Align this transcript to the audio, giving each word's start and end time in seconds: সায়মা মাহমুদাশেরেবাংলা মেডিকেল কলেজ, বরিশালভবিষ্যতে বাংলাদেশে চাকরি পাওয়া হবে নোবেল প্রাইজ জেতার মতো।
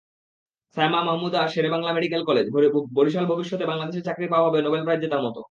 সায়মা 0.77 0.99
মাহমুদাশেরেবাংলা 1.07 1.91
মেডিকেল 1.93 2.21
কলেজ, 2.29 2.45
বরিশালভবিষ্যতে 2.97 3.65
বাংলাদেশে 3.65 4.01
চাকরি 4.07 4.25
পাওয়া 4.27 4.47
হবে 4.47 4.59
নোবেল 4.61 4.81
প্রাইজ 4.85 4.99
জেতার 5.03 5.21
মতো। 5.21 5.39